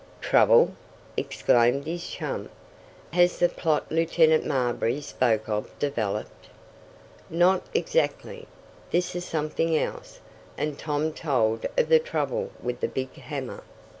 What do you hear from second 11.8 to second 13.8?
the trouble with the big hammer.